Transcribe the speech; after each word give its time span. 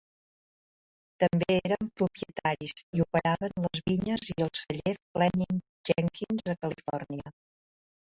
També 1.23 1.57
eren 1.69 1.89
propietaris 2.01 2.73
i 3.01 3.05
operaven 3.07 3.55
les 3.67 3.85
vinyes 3.93 4.35
i 4.35 4.39
el 4.49 4.53
celler 4.63 4.99
Fleming 4.99 5.63
Jenkins 5.93 6.53
a 6.57 6.61
Califòrnia. 6.67 7.41